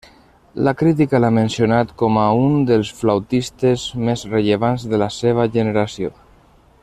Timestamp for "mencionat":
1.37-1.91